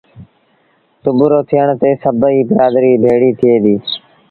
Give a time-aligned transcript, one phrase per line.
[1.01, 3.81] سُڀورو ٿيڻ تي سڀئيٚ برآدريٚ ڀيڙيٚ ٿئي ديٚ